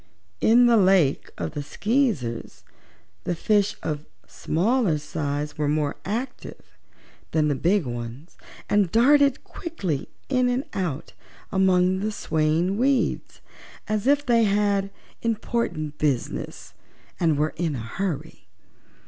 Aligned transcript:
In 0.39 0.65
the 0.65 0.77
Lake 0.77 1.29
of 1.37 1.51
the 1.51 1.61
Skeezers 1.61 2.63
the 3.23 3.35
fish 3.35 3.75
of 3.83 4.07
smaller 4.25 4.97
size 4.97 5.59
were 5.59 5.67
more 5.67 5.95
active 6.05 6.75
than 7.33 7.49
the 7.49 7.53
big 7.53 7.85
ones 7.85 8.35
and 8.67 8.91
darted 8.91 9.43
quickly 9.43 10.09
in 10.27 10.49
and 10.49 10.63
out 10.73 11.13
among 11.51 11.99
the 11.99 12.11
swaying 12.11 12.77
weeds, 12.79 13.41
as 13.87 14.07
if 14.07 14.25
they 14.25 14.45
had 14.45 14.89
important 15.21 15.99
business 15.99 16.73
and 17.19 17.37
were 17.37 17.53
in 17.55 17.75
a 17.75 17.81
hurry. 17.81 18.47